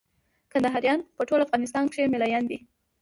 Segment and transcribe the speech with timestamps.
[0.51, 2.59] کندهاريان په ټول افغانستان کښي مېله يان دي.